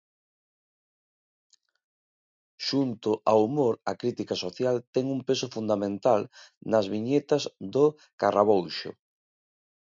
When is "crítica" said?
4.01-4.35